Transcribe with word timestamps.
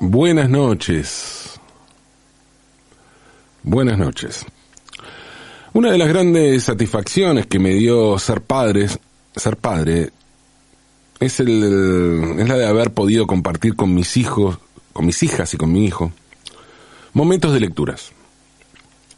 Buenas 0.00 0.48
noches. 0.48 1.60
Buenas 3.62 3.98
noches. 3.98 4.46
Una 5.72 5.92
de 5.92 5.98
las 5.98 6.08
grandes 6.08 6.64
satisfacciones 6.64 7.46
que 7.46 7.58
me 7.58 7.74
dio 7.74 8.18
ser 8.18 8.40
padres, 8.40 8.98
ser 9.36 9.56
padre, 9.56 10.10
es 11.20 11.38
el 11.40 12.36
es 12.38 12.48
la 12.48 12.56
de 12.56 12.66
haber 12.66 12.92
podido 12.92 13.26
compartir 13.26 13.76
con 13.76 13.94
mis 13.94 14.16
hijos, 14.16 14.58
con 14.92 15.06
mis 15.06 15.22
hijas 15.22 15.52
y 15.54 15.56
con 15.56 15.72
mi 15.72 15.84
hijo 15.84 16.12
momentos 17.12 17.52
de 17.52 17.60
lecturas. 17.60 18.12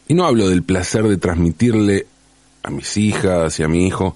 Y 0.09 0.15
no 0.15 0.25
hablo 0.25 0.49
del 0.49 0.63
placer 0.63 1.05
de 1.05 1.17
transmitirle 1.17 2.07
a 2.63 2.71
mis 2.71 2.97
hijas 2.97 3.59
y 3.59 3.63
a 3.63 3.69
mi 3.69 3.87
hijo 3.87 4.15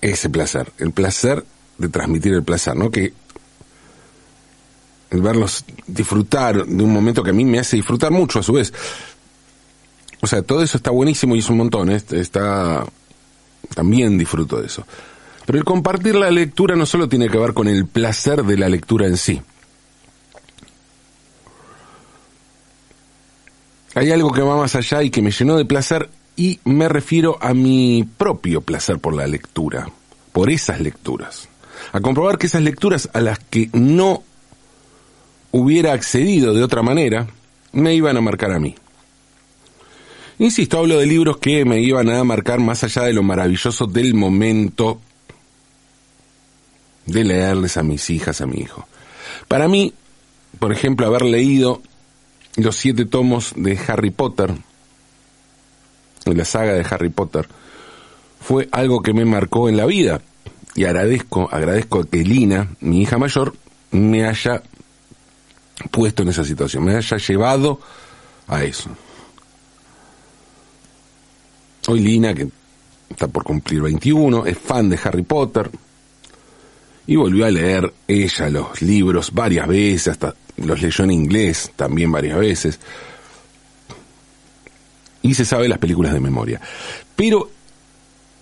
ese 0.00 0.30
placer, 0.30 0.72
el 0.78 0.92
placer 0.92 1.44
de 1.78 1.88
transmitir 1.88 2.34
el 2.34 2.42
placer, 2.42 2.76
¿no? 2.76 2.90
Que 2.90 3.12
el 5.10 5.22
verlos 5.22 5.64
disfrutar 5.86 6.64
de 6.64 6.84
un 6.84 6.92
momento 6.92 7.22
que 7.22 7.30
a 7.30 7.34
mí 7.34 7.44
me 7.44 7.58
hace 7.58 7.76
disfrutar 7.76 8.12
mucho 8.12 8.38
a 8.38 8.42
su 8.42 8.52
vez. 8.52 8.72
O 10.20 10.26
sea, 10.26 10.42
todo 10.42 10.62
eso 10.62 10.76
está 10.76 10.90
buenísimo 10.90 11.34
y 11.34 11.40
es 11.40 11.48
un 11.50 11.56
montón, 11.56 11.90
¿eh? 11.90 12.00
está 12.10 12.84
también 13.74 14.18
disfruto 14.18 14.60
de 14.60 14.66
eso. 14.66 14.86
Pero 15.46 15.58
el 15.58 15.64
compartir 15.64 16.14
la 16.14 16.30
lectura 16.30 16.76
no 16.76 16.86
solo 16.86 17.08
tiene 17.08 17.28
que 17.28 17.38
ver 17.38 17.54
con 17.54 17.66
el 17.66 17.86
placer 17.86 18.44
de 18.44 18.56
la 18.56 18.68
lectura 18.68 19.06
en 19.06 19.16
sí. 19.16 19.40
Hay 23.94 24.12
algo 24.12 24.30
que 24.30 24.42
va 24.42 24.56
más 24.56 24.76
allá 24.76 25.02
y 25.02 25.10
que 25.10 25.22
me 25.22 25.32
llenó 25.32 25.56
de 25.56 25.64
placer 25.64 26.08
y 26.36 26.60
me 26.64 26.88
refiero 26.88 27.38
a 27.40 27.54
mi 27.54 28.08
propio 28.16 28.60
placer 28.60 28.98
por 28.98 29.14
la 29.14 29.26
lectura, 29.26 29.90
por 30.32 30.50
esas 30.50 30.80
lecturas. 30.80 31.48
A 31.92 32.00
comprobar 32.00 32.38
que 32.38 32.46
esas 32.46 32.62
lecturas 32.62 33.08
a 33.12 33.20
las 33.20 33.38
que 33.38 33.68
no 33.72 34.22
hubiera 35.52 35.92
accedido 35.92 36.54
de 36.54 36.62
otra 36.62 36.82
manera, 36.82 37.26
me 37.72 37.94
iban 37.94 38.16
a 38.16 38.20
marcar 38.20 38.52
a 38.52 38.58
mí. 38.58 38.74
Insisto, 40.38 40.78
hablo 40.78 40.98
de 40.98 41.06
libros 41.06 41.36
que 41.36 41.64
me 41.64 41.80
iban 41.80 42.08
a 42.08 42.24
marcar 42.24 42.60
más 42.60 42.82
allá 42.82 43.02
de 43.02 43.12
lo 43.12 43.22
maravilloso 43.22 43.86
del 43.86 44.14
momento 44.14 45.00
de 47.04 47.24
leerles 47.24 47.76
a 47.76 47.82
mis 47.82 48.08
hijas, 48.08 48.40
a 48.40 48.46
mi 48.46 48.60
hijo. 48.60 48.86
Para 49.48 49.68
mí, 49.68 49.92
por 50.58 50.72
ejemplo, 50.72 51.06
haber 51.06 51.22
leído 51.22 51.82
los 52.56 52.76
siete 52.76 53.04
tomos 53.04 53.52
de 53.56 53.78
Harry 53.86 54.10
Potter, 54.10 54.54
de 56.24 56.34
la 56.34 56.44
saga 56.44 56.72
de 56.72 56.86
Harry 56.88 57.10
Potter, 57.10 57.46
fue 58.40 58.68
algo 58.72 59.02
que 59.02 59.12
me 59.12 59.24
marcó 59.24 59.68
en 59.68 59.76
la 59.76 59.86
vida. 59.86 60.22
Y 60.74 60.84
agradezco, 60.84 61.48
agradezco 61.52 62.04
que 62.04 62.18
Lina, 62.18 62.68
mi 62.80 63.02
hija 63.02 63.18
mayor, 63.18 63.54
me 63.90 64.24
haya 64.24 64.62
puesto 65.90 66.22
en 66.22 66.28
esa 66.28 66.44
situación, 66.44 66.84
me 66.84 66.96
haya 66.96 67.16
llevado 67.16 67.80
a 68.48 68.64
eso. 68.64 68.90
Hoy 71.88 72.00
Lina, 72.00 72.34
que 72.34 72.48
está 73.08 73.28
por 73.28 73.44
cumplir 73.44 73.82
21, 73.82 74.46
es 74.46 74.58
fan 74.58 74.88
de 74.90 74.98
Harry 75.02 75.22
Potter 75.22 75.70
y 77.06 77.16
volvió 77.16 77.46
a 77.46 77.50
leer 77.50 77.92
ella 78.06 78.50
los 78.50 78.82
libros 78.82 79.32
varias 79.32 79.66
veces, 79.66 80.08
hasta 80.08 80.34
los 80.58 80.80
leyó 80.80 81.04
en 81.04 81.10
inglés 81.10 81.72
también 81.74 82.12
varias 82.12 82.38
veces. 82.38 82.78
Y 85.22 85.34
se 85.34 85.44
sabe 85.44 85.68
las 85.68 85.78
películas 85.78 86.12
de 86.12 86.20
memoria. 86.20 86.60
Pero 87.16 87.50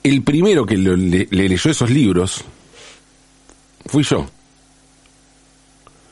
el 0.02 0.22
primero 0.22 0.66
que 0.66 0.76
le, 0.76 0.96
le 0.96 1.48
leyó 1.48 1.70
esos 1.70 1.90
libros 1.90 2.44
fui 3.86 4.02
yo 4.02 4.26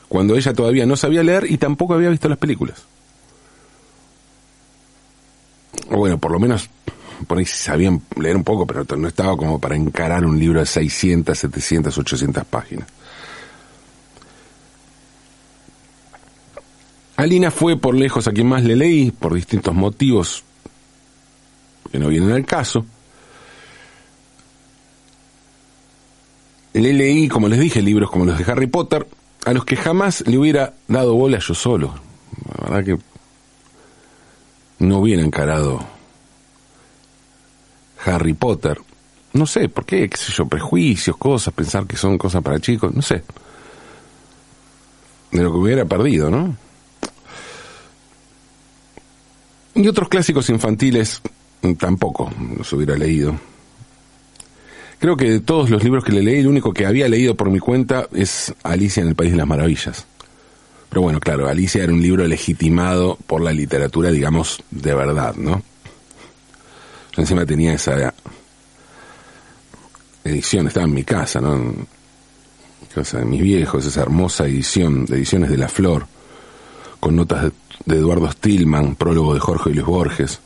cuando 0.08 0.36
ella 0.36 0.52
todavía 0.52 0.86
no 0.86 0.96
sabía 0.96 1.22
leer 1.22 1.50
y 1.50 1.58
tampoco 1.58 1.94
había 1.94 2.10
visto 2.10 2.28
las 2.28 2.38
películas. 2.38 2.84
O 5.90 5.96
bueno, 5.98 6.18
por 6.18 6.30
lo 6.32 6.38
menos 6.38 6.68
por 7.26 7.38
ahí 7.38 7.46
sabían 7.46 8.02
leer 8.16 8.36
un 8.36 8.44
poco, 8.44 8.66
pero 8.66 8.84
no 8.96 9.08
estaba 9.08 9.36
como 9.36 9.58
para 9.58 9.76
encarar 9.76 10.24
un 10.24 10.38
libro 10.38 10.60
de 10.60 10.66
600, 10.66 11.36
700, 11.36 11.96
800 11.98 12.44
páginas. 12.44 12.88
Alina 17.16 17.50
fue 17.50 17.78
por 17.78 17.94
lejos 17.94 18.28
a 18.28 18.32
quien 18.32 18.46
más 18.46 18.62
le 18.62 18.76
leí, 18.76 19.10
por 19.10 19.34
distintos 19.34 19.74
motivos 19.74 20.44
que 21.90 21.98
no 21.98 22.08
vienen 22.08 22.32
al 22.32 22.44
caso. 22.44 22.84
Le 26.74 26.92
leí, 26.92 27.26
como 27.28 27.48
les 27.48 27.58
dije, 27.58 27.80
libros 27.80 28.10
como 28.10 28.26
los 28.26 28.36
de 28.36 28.52
Harry 28.52 28.66
Potter, 28.66 29.06
a 29.46 29.52
los 29.52 29.64
que 29.64 29.76
jamás 29.76 30.24
le 30.26 30.36
hubiera 30.36 30.74
dado 30.88 31.14
bola 31.14 31.38
yo 31.38 31.54
solo. 31.54 31.94
La 32.48 32.64
verdad 32.64 32.84
que 32.84 32.98
no 34.84 34.98
hubiera 34.98 35.22
encarado 35.22 35.86
Harry 38.04 38.34
Potter. 38.34 38.80
No 39.34 39.46
sé, 39.46 39.68
¿por 39.68 39.84
qué? 39.84 40.10
¿Qué 40.10 40.16
sé 40.16 40.32
yo? 40.32 40.46
Prejuicios, 40.46 41.16
cosas, 41.16 41.54
pensar 41.54 41.86
que 41.86 41.96
son 41.96 42.18
cosas 42.18 42.42
para 42.42 42.58
chicos, 42.58 42.92
no 42.92 43.02
sé. 43.02 43.22
De 45.30 45.42
lo 45.42 45.52
que 45.52 45.58
hubiera 45.58 45.84
perdido, 45.84 46.28
¿no? 46.28 46.56
Y 49.76 49.86
otros 49.86 50.08
clásicos 50.08 50.50
infantiles 50.50 51.22
tampoco 51.78 52.32
los 52.56 52.72
hubiera 52.72 52.96
leído. 52.96 53.38
Creo 54.98 55.16
que 55.16 55.30
de 55.30 55.40
todos 55.40 55.68
los 55.68 55.84
libros 55.84 56.04
que 56.04 56.12
le 56.12 56.22
leí, 56.22 56.40
el 56.40 56.46
único 56.46 56.72
que 56.72 56.86
había 56.86 57.08
leído 57.08 57.34
por 57.34 57.50
mi 57.50 57.58
cuenta 57.58 58.08
es 58.14 58.54
Alicia 58.62 59.02
en 59.02 59.08
el 59.08 59.14
País 59.14 59.32
de 59.32 59.36
las 59.36 59.46
Maravillas. 59.46 60.06
Pero 60.88 61.02
bueno, 61.02 61.20
claro, 61.20 61.48
Alicia 61.48 61.82
era 61.82 61.92
un 61.92 62.00
libro 62.00 62.26
legitimado 62.26 63.18
por 63.26 63.42
la 63.42 63.52
literatura, 63.52 64.10
digamos, 64.10 64.62
de 64.70 64.94
verdad, 64.94 65.34
¿no? 65.34 65.62
Yo 67.14 67.22
encima 67.22 67.44
tenía 67.44 67.74
esa 67.74 68.14
edición, 70.24 70.68
estaba 70.68 70.86
en 70.86 70.94
mi 70.94 71.04
casa, 71.04 71.40
¿no? 71.40 71.74
Casa 72.94 73.18
de 73.18 73.26
mis 73.26 73.42
viejos, 73.42 73.84
esa 73.84 74.00
hermosa 74.00 74.46
edición 74.46 75.04
de 75.04 75.16
Ediciones 75.16 75.50
de 75.50 75.58
la 75.58 75.68
Flor, 75.68 76.06
con 76.98 77.14
notas 77.14 77.52
de, 77.84 77.96
Eduardo 77.96 78.30
Stillman, 78.32 78.94
prólogo 78.94 79.34
de 79.34 79.40
Jorge 79.40 79.70
Luis 79.70 79.84
Borges, 79.84 80.40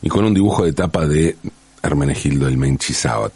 y 0.00 0.08
con 0.08 0.24
un 0.24 0.32
dibujo 0.32 0.64
de 0.64 0.72
tapa 0.72 1.06
de 1.06 1.36
Hermenegildo 1.84 2.46
del 2.46 2.56
Menchizábat. 2.56 3.32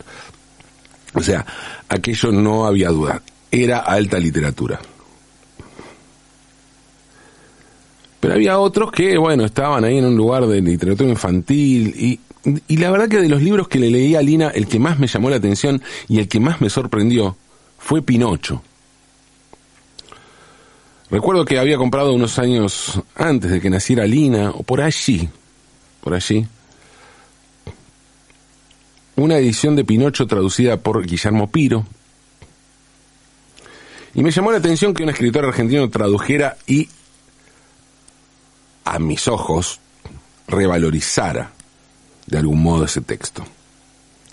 O 1.15 1.23
sea, 1.23 1.45
aquello 1.89 2.33
no 2.33 2.67
había 2.67 2.89
duda, 2.91 3.23
era 3.51 3.79
alta 3.79 4.19
literatura. 4.19 4.81
Pero 8.21 8.35
había 8.35 8.59
otros 8.59 8.91
que, 8.91 9.17
bueno, 9.17 9.45
estaban 9.45 9.85
ahí 9.85 9.99
en 9.99 10.07
un 10.07 10.17
lugar 10.17 10.47
de 10.47 10.61
literatura 10.61 11.09
infantil 11.09 11.95
y, 11.97 12.21
y 12.67 12.77
la 12.77 12.91
verdad 12.91 13.09
que 13.09 13.19
de 13.19 13.29
los 13.29 13.43
libros 13.43 13.69
que 13.69 13.79
le 13.79 13.91
leí 13.91 14.15
a 14.17 14.23
Lina, 14.23 14.49
el 14.49 14.67
que 14.67 14.79
más 14.79 14.99
me 14.99 15.07
llamó 15.07 15.31
la 15.31 15.37
atención 15.37 15.81
y 16.09 16.19
el 16.19 16.29
que 16.29 16.41
más 16.41 16.61
me 16.61 16.69
sorprendió 16.69 17.37
fue 17.79 18.03
Pinocho. 18.03 18.63
Recuerdo 21.11 21.45
que 21.45 21.59
había 21.59 21.79
comprado 21.79 22.13
unos 22.13 22.39
años 22.39 23.01
antes 23.15 23.51
de 23.51 23.61
que 23.61 23.71
naciera 23.71 24.05
Lina, 24.05 24.51
o 24.51 24.63
por 24.63 24.83
allí, 24.83 25.29
por 26.03 26.13
allí, 26.13 26.47
una 29.19 29.37
edición 29.37 29.75
de 29.75 29.85
Pinocho 29.85 30.27
traducida 30.27 30.77
por 30.77 31.05
Guillermo 31.05 31.51
Piro. 31.51 31.85
Y 34.15 34.23
me 34.23 34.31
llamó 34.31 34.53
la 34.53 34.59
atención 34.59 34.95
que 34.95 35.03
un 35.03 35.11
escritor 35.11 35.45
argentino 35.45 35.91
tradujera 35.91 36.57
y, 36.67 36.89
a 38.85 38.99
mis 38.99 39.27
ojos, 39.29 39.81
revalorizara 40.47 41.51
de 42.27 42.39
algún 42.39 42.63
modo 42.63 42.85
ese 42.85 43.01
texto. 43.01 43.45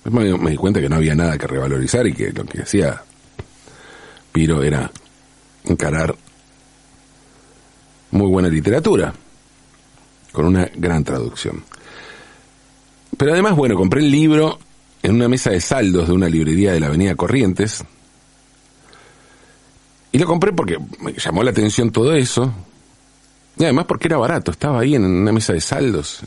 Me, 0.05 0.37
me 0.37 0.51
di 0.51 0.57
cuenta 0.57 0.79
que 0.79 0.87
no 0.87 0.97
había 0.97 1.15
nada 1.15 1.37
que 1.37 1.47
revalorizar 1.47 2.05
y 2.05 2.13
que 2.13 2.31
lo 2.31 2.45
que 2.45 2.61
hacía 2.61 3.01
Piro 4.31 4.61
era 4.61 4.91
encarar 5.63 6.15
muy 8.11 8.27
buena 8.27 8.49
literatura, 8.49 9.13
con 10.31 10.45
una 10.45 10.69
gran 10.75 11.03
traducción. 11.03 11.63
Pero 13.17 13.33
además, 13.33 13.55
bueno, 13.55 13.75
compré 13.75 14.01
el 14.01 14.11
libro 14.11 14.59
en 15.05 15.15
una 15.15 15.27
mesa 15.27 15.51
de 15.51 15.61
saldos 15.61 16.07
de 16.07 16.13
una 16.13 16.27
librería 16.27 16.73
de 16.73 16.79
la 16.79 16.87
Avenida 16.87 17.15
Corrientes. 17.15 17.83
Y 20.11 20.17
lo 20.17 20.25
compré 20.25 20.51
porque 20.51 20.77
me 20.99 21.13
llamó 21.13 21.43
la 21.43 21.51
atención 21.51 21.91
todo 21.91 22.13
eso. 22.13 22.51
Y 23.57 23.63
además 23.63 23.85
porque 23.85 24.07
era 24.07 24.17
barato, 24.17 24.51
estaba 24.51 24.79
ahí 24.79 24.95
en 24.95 25.05
una 25.05 25.31
mesa 25.31 25.53
de 25.53 25.61
saldos. 25.61 26.21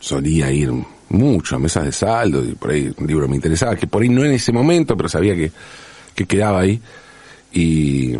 Solía 0.00 0.50
ir 0.50 0.72
mucho 1.10 1.56
a 1.56 1.58
mesas 1.58 1.84
de 1.84 1.92
saldos 1.92 2.48
y 2.48 2.54
por 2.54 2.70
ahí 2.70 2.92
un 2.96 3.06
libro 3.06 3.28
me 3.28 3.36
interesaba, 3.36 3.76
que 3.76 3.86
por 3.86 4.02
ahí 4.02 4.08
no 4.08 4.24
en 4.24 4.32
ese 4.32 4.52
momento, 4.52 4.96
pero 4.96 5.08
sabía 5.08 5.34
que, 5.34 5.52
que 6.14 6.26
quedaba 6.26 6.60
ahí. 6.60 6.80
Y, 7.52 8.14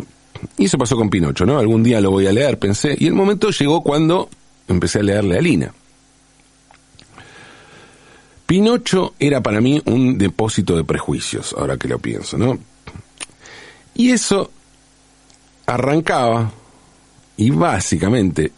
y 0.57 0.65
eso 0.65 0.77
pasó 0.77 0.95
con 0.95 1.09
Pinocho, 1.09 1.45
¿no? 1.47 1.57
Algún 1.57 1.81
día 1.81 1.99
lo 1.99 2.11
voy 2.11 2.27
a 2.27 2.31
leer, 2.31 2.59
pensé. 2.59 2.95
Y 2.99 3.07
el 3.07 3.13
momento 3.13 3.49
llegó 3.49 3.81
cuando 3.81 4.29
empecé 4.67 4.99
a 4.99 5.03
leerle 5.03 5.37
a 5.37 5.41
Lina. 5.41 5.73
Pinocho 8.51 9.13
era 9.17 9.39
para 9.39 9.61
mí 9.61 9.81
un 9.85 10.17
depósito 10.17 10.75
de 10.75 10.83
prejuicios, 10.83 11.55
ahora 11.57 11.77
que 11.77 11.87
lo 11.87 11.99
pienso, 11.99 12.37
¿no? 12.37 12.59
Y 13.93 14.11
eso 14.11 14.51
arrancaba 15.65 16.51
y 17.37 17.49
básicamente 17.51 18.51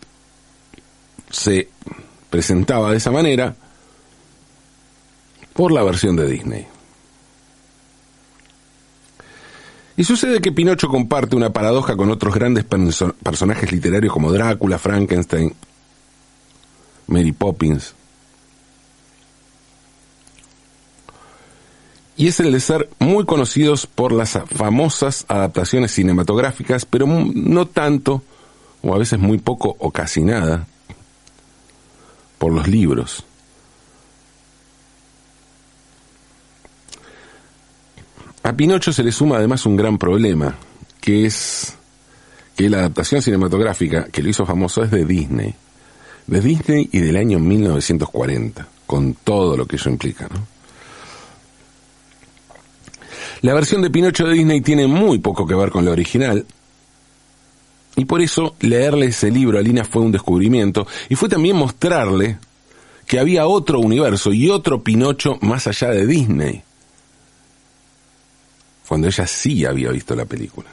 se 1.30 1.70
presentaba 2.28 2.90
de 2.90 2.98
esa 2.98 3.12
manera 3.12 3.56
por 5.54 5.72
la 5.72 5.84
versión 5.84 6.16
de 6.16 6.28
Disney. 6.28 6.66
Y 9.96 10.04
sucede 10.06 10.42
que 10.42 10.52
Pinocho 10.52 10.88
comparte 10.88 11.36
una 11.36 11.54
paradoja 11.54 11.96
con 11.96 12.10
otros 12.10 12.34
grandes 12.34 12.64
personajes 12.64 13.72
literarios 13.72 14.12
como 14.12 14.32
Drácula, 14.32 14.80
Frankenstein, 14.80 15.54
Mary 17.06 17.32
Poppins. 17.32 17.94
Y 22.16 22.28
es 22.28 22.40
el 22.40 22.52
de 22.52 22.60
ser 22.60 22.90
muy 23.00 23.26
conocidos 23.26 23.88
por 23.88 24.12
las 24.12 24.40
famosas 24.56 25.26
adaptaciones 25.28 25.92
cinematográficas, 25.92 26.86
pero 26.86 27.08
no 27.08 27.66
tanto, 27.66 28.22
o 28.84 28.94
a 28.94 29.00
veces 29.00 29.20
muy 29.20 29.40
poco 29.40 29.76
o 29.80 29.92
casi 29.92 30.22
nada, 30.22 30.68
por 32.38 32.54
los 32.54 32.68
libros. 32.68 33.26
A 38.44 38.54
Pinocho 38.54 38.92
se 38.92 39.04
le 39.04 39.12
suma 39.12 39.38
además 39.38 39.66
un 39.66 39.78
gran 39.78 39.98
problema, 39.98 40.56
que 41.00 41.26
es 41.26 41.76
que 42.56 42.70
la 42.70 42.80
adaptación 42.80 43.22
cinematográfica 43.22 44.06
que 44.06 44.22
lo 44.22 44.30
hizo 44.30 44.46
famoso 44.46 44.84
es 44.84 44.92
de 44.92 45.06
Disney. 45.06 45.56
De 46.28 46.42
Disney 46.42 46.90
y 46.92 47.00
del 47.00 47.18
año 47.18 47.40
1940, 47.40 48.68
con 48.86 49.14
todo 49.16 49.58
lo 49.58 49.66
que 49.66 49.78
eso 49.78 49.90
implica, 49.90 50.28
¿no? 50.32 50.53
La 53.44 53.54
versión 53.54 53.82
de 53.82 53.90
Pinocho 53.90 54.26
de 54.26 54.36
Disney 54.36 54.62
tiene 54.62 54.88
muy 54.88 55.20
poco 55.20 55.46
que 55.46 55.54
ver 55.54 55.70
con 55.70 55.84
la 55.84 55.92
original, 55.92 56.46
y 57.98 58.06
por 58.06 58.22
eso 58.22 58.56
leerle 58.62 59.08
ese 59.08 59.30
libro 59.30 59.60
a 59.60 59.62
Lina 59.62 59.84
fue 59.84 60.02
un 60.02 60.14
descubrimiento, 60.14 60.88
y 61.10 61.16
fue 61.16 61.28
también 61.28 61.58
mostrarle 61.58 62.38
que 63.06 63.20
había 63.20 63.46
otro 63.46 63.82
universo 63.82 64.32
y 64.32 64.50
otro 64.50 64.82
Pinocho 64.82 65.38
más 65.42 65.68
allá 65.68 65.90
de 65.90 66.08
Disney. 66.08 66.64
Cuando 68.88 69.08
ella 69.08 69.28
sí 69.28 69.66
había 69.66 69.90
visto 69.92 70.16
la 70.16 70.24
película. 70.24 70.70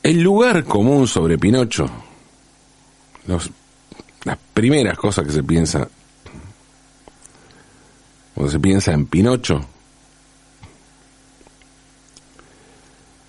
El 0.00 0.20
lugar 0.20 0.62
común 0.62 1.08
sobre 1.08 1.38
Pinocho, 1.38 1.90
las 3.26 4.38
primeras 4.52 4.96
cosas 4.96 5.26
que 5.26 5.32
se 5.32 5.42
piensa 5.42 5.88
cuando 8.34 8.50
se 8.50 8.60
piensa 8.60 8.92
en 8.92 9.06
Pinocho, 9.06 9.60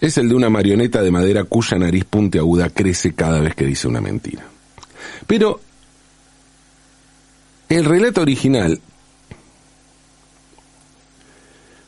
es 0.01 0.17
el 0.17 0.29
de 0.29 0.35
una 0.35 0.49
marioneta 0.49 1.01
de 1.01 1.11
madera 1.11 1.43
cuya 1.43 1.77
nariz 1.77 2.05
puntiaguda 2.05 2.69
crece 2.69 3.13
cada 3.13 3.39
vez 3.39 3.55
que 3.55 3.65
dice 3.65 3.87
una 3.87 4.01
mentira. 4.01 4.43
Pero 5.27 5.61
el 7.69 7.85
relato 7.85 8.21
original 8.21 8.79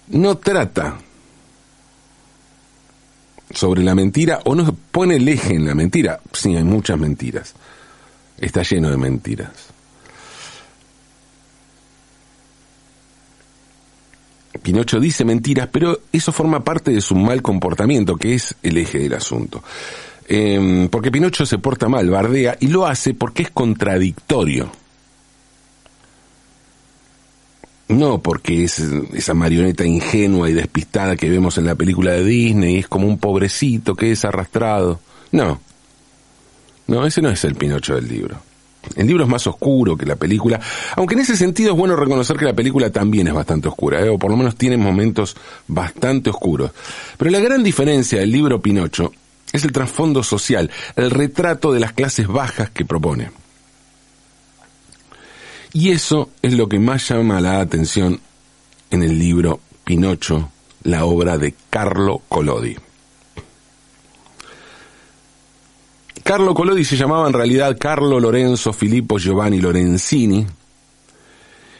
no 0.07 0.37
trata 0.37 0.97
sobre 3.51 3.83
la 3.83 3.95
mentira 3.95 4.41
o 4.45 4.55
no 4.55 4.75
pone 4.91 5.15
el 5.15 5.27
eje 5.27 5.55
en 5.55 5.65
la 5.65 5.75
mentira. 5.75 6.19
Sí, 6.33 6.55
hay 6.55 6.63
muchas 6.63 6.97
mentiras. 6.97 7.53
Está 8.37 8.63
lleno 8.63 8.89
de 8.89 8.97
mentiras. 8.97 9.76
Pinocho 14.57 14.99
dice 14.99 15.25
mentiras, 15.25 15.69
pero 15.71 15.99
eso 16.11 16.31
forma 16.31 16.63
parte 16.63 16.91
de 16.91 17.01
su 17.01 17.15
mal 17.15 17.41
comportamiento, 17.41 18.15
que 18.17 18.35
es 18.35 18.55
el 18.63 18.77
eje 18.77 18.99
del 18.99 19.13
asunto. 19.13 19.63
Em, 20.27 20.89
porque 20.89 21.11
Pinocho 21.11 21.45
se 21.45 21.57
porta 21.57 21.87
mal, 21.87 22.09
bardea, 22.09 22.57
y 22.59 22.67
lo 22.67 22.85
hace 22.85 23.13
porque 23.13 23.43
es 23.43 23.51
contradictorio. 23.51 24.69
No 27.89 28.21
porque 28.21 28.65
es 28.65 28.79
esa 29.13 29.33
marioneta 29.33 29.85
ingenua 29.85 30.49
y 30.49 30.53
despistada 30.53 31.15
que 31.15 31.29
vemos 31.29 31.57
en 31.57 31.65
la 31.65 31.75
película 31.75 32.11
de 32.11 32.25
Disney, 32.25 32.79
es 32.79 32.87
como 32.87 33.07
un 33.07 33.17
pobrecito 33.17 33.95
que 33.95 34.11
es 34.11 34.25
arrastrado. 34.25 34.99
No. 35.31 35.61
No, 36.87 37.05
ese 37.05 37.21
no 37.21 37.29
es 37.29 37.43
el 37.45 37.55
Pinocho 37.55 37.95
del 37.95 38.09
libro. 38.09 38.46
El 38.95 39.07
libro 39.07 39.23
es 39.23 39.29
más 39.29 39.45
oscuro 39.47 39.95
que 39.97 40.05
la 40.05 40.15
película, 40.15 40.59
aunque 40.95 41.15
en 41.15 41.21
ese 41.21 41.35
sentido 41.35 41.71
es 41.71 41.77
bueno 41.77 41.95
reconocer 41.95 42.37
que 42.37 42.45
la 42.45 42.53
película 42.53 42.89
también 42.89 43.27
es 43.27 43.33
bastante 43.33 43.67
oscura, 43.67 44.01
¿eh? 44.01 44.09
o 44.09 44.17
por 44.17 44.31
lo 44.31 44.37
menos 44.37 44.55
tiene 44.55 44.77
momentos 44.77 45.35
bastante 45.67 46.29
oscuros. 46.29 46.71
Pero 47.17 47.31
la 47.31 47.39
gran 47.39 47.63
diferencia 47.63 48.19
del 48.19 48.31
libro 48.31 48.61
Pinocho 48.61 49.11
es 49.51 49.63
el 49.63 49.71
trasfondo 49.71 50.23
social, 50.23 50.69
el 50.95 51.11
retrato 51.11 51.71
de 51.71 51.79
las 51.79 51.93
clases 51.93 52.27
bajas 52.27 52.69
que 52.69 52.85
propone. 52.85 53.31
Y 55.73 55.91
eso 55.91 56.29
es 56.41 56.53
lo 56.53 56.67
que 56.67 56.79
más 56.79 57.07
llama 57.09 57.41
la 57.41 57.59
atención 57.59 58.19
en 58.89 59.03
el 59.03 59.19
libro 59.19 59.59
Pinocho, 59.83 60.49
la 60.83 61.05
obra 61.05 61.37
de 61.37 61.53
Carlo 61.69 62.21
Collodi. 62.29 62.75
Carlo 66.27 66.53
Collodi 66.53 66.83
se 66.83 66.97
llamaba 66.97 67.25
en 67.27 67.33
realidad 67.33 67.77
Carlo 67.79 68.19
Lorenzo 68.19 68.73
Filippo 68.73 69.17
Giovanni 69.17 69.61
Lorenzini 69.61 70.45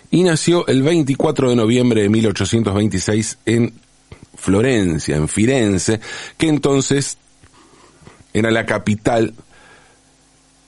y 0.10 0.24
nació 0.24 0.66
el 0.68 0.84
24 0.84 1.50
de 1.50 1.56
noviembre 1.58 2.04
de 2.04 2.08
1826 2.08 3.40
en 3.46 3.74
Florencia, 4.36 5.18
en 5.18 5.28
Firenze, 5.28 6.00
que 6.38 6.48
entonces 6.48 7.18
era 8.34 8.50
la 8.50 8.66
capital 8.66 9.34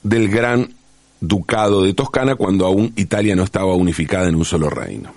del 0.02 0.28
gran 0.28 0.74
ducado 1.22 1.82
de 1.82 1.94
Toscana 1.94 2.34
cuando 2.34 2.66
aún 2.66 2.92
Italia 2.96 3.34
no 3.34 3.44
estaba 3.44 3.74
unificada 3.74 4.28
en 4.28 4.34
un 4.34 4.44
solo 4.44 4.68
reino, 4.68 5.10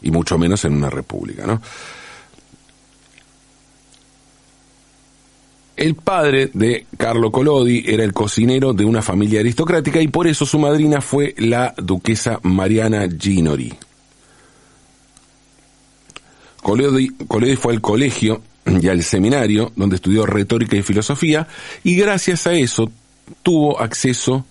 y 0.00 0.10
mucho 0.10 0.38
menos 0.38 0.64
en 0.64 0.72
una 0.72 0.88
república, 0.88 1.46
¿no? 1.46 1.60
El 5.76 5.96
padre 5.96 6.50
de 6.52 6.86
Carlo 6.96 7.32
Collodi 7.32 7.84
era 7.86 8.04
el 8.04 8.12
cocinero 8.12 8.72
de 8.72 8.84
una 8.84 9.02
familia 9.02 9.40
aristocrática 9.40 10.00
y 10.00 10.08
por 10.08 10.28
eso 10.28 10.46
su 10.46 10.58
madrina 10.58 11.00
fue 11.00 11.34
la 11.36 11.74
duquesa 11.76 12.38
Mariana 12.42 13.08
Ginori. 13.18 13.74
Collodi, 16.62 17.10
fue 17.56 17.74
al 17.74 17.80
colegio 17.80 18.40
y 18.64 18.88
al 18.88 19.02
seminario 19.02 19.72
donde 19.76 19.96
estudió 19.96 20.24
retórica 20.24 20.76
y 20.76 20.82
filosofía 20.82 21.46
y 21.82 21.96
gracias 21.96 22.46
a 22.46 22.54
eso 22.54 22.90
tuvo 23.42 23.80
acceso 23.80 24.46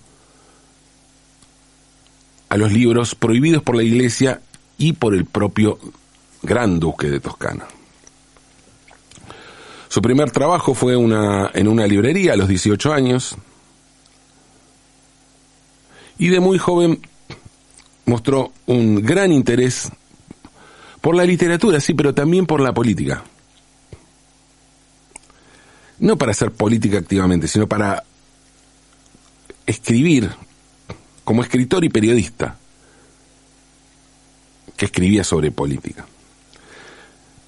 a 2.50 2.56
los 2.56 2.70
libros 2.70 3.14
prohibidos 3.14 3.62
por 3.62 3.76
la 3.76 3.82
Iglesia 3.82 4.40
y 4.78 4.92
por 4.92 5.14
el 5.14 5.24
propio 5.24 5.78
Gran 6.42 6.78
Duque 6.78 7.08
de 7.08 7.18
Toscana. 7.18 7.66
Su 9.94 10.02
primer 10.02 10.32
trabajo 10.32 10.74
fue 10.74 10.96
una, 10.96 11.52
en 11.54 11.68
una 11.68 11.86
librería 11.86 12.32
a 12.32 12.36
los 12.36 12.48
18 12.48 12.92
años 12.92 13.36
y 16.18 16.30
de 16.30 16.40
muy 16.40 16.58
joven 16.58 17.00
mostró 18.04 18.50
un 18.66 18.96
gran 18.96 19.30
interés 19.30 19.92
por 21.00 21.14
la 21.14 21.24
literatura, 21.24 21.78
sí, 21.78 21.94
pero 21.94 22.12
también 22.12 22.44
por 22.44 22.60
la 22.60 22.74
política. 22.74 23.22
No 26.00 26.18
para 26.18 26.32
hacer 26.32 26.50
política 26.50 26.98
activamente, 26.98 27.46
sino 27.46 27.68
para 27.68 28.02
escribir 29.64 30.28
como 31.22 31.44
escritor 31.44 31.84
y 31.84 31.88
periodista 31.88 32.58
que 34.76 34.86
escribía 34.86 35.22
sobre 35.22 35.52
política. 35.52 36.04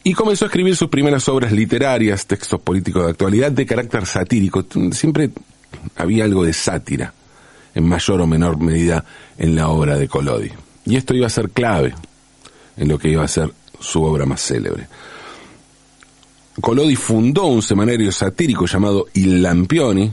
Y 0.07 0.15
comenzó 0.15 0.45
a 0.45 0.47
escribir 0.47 0.77
sus 0.77 0.89
primeras 0.89 1.29
obras 1.29 1.51
literarias, 1.51 2.29
textos 2.29 2.61
políticos 2.61 3.05
de 3.05 3.11
actualidad 3.11 3.51
de 3.51 3.67
carácter 3.67 4.07
satírico. 4.07 4.65
Siempre 4.93 5.31
había 5.97 6.23
algo 6.23 6.45
de 6.45 6.53
sátira, 6.53 7.13
en 7.75 7.89
mayor 7.89 8.21
o 8.21 8.27
menor 8.29 8.57
medida, 8.57 9.05
en 9.37 9.57
la 9.57 9.69
obra 9.69 9.99
de 9.99 10.07
Collodi. 10.07 10.53
Y 10.85 10.95
esto 10.95 11.13
iba 11.13 11.27
a 11.27 11.29
ser 11.29 11.51
clave 11.51 11.93
en 12.77 12.87
lo 12.87 13.01
que 13.01 13.09
iba 13.09 13.25
a 13.25 13.27
ser 13.27 13.53
su 13.81 14.05
obra 14.05 14.27
más 14.27 14.41
célebre. 14.43 14.87
Collodi 16.61 16.95
fundó 16.95 17.47
un 17.47 17.61
semanario 17.61 18.13
satírico 18.13 18.67
llamado 18.67 19.07
Il 19.13 19.43
Lampioni, 19.43 20.09